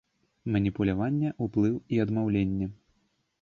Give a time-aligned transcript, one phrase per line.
[0.53, 2.73] Маніпуляванне, уплыў і адмаўленне.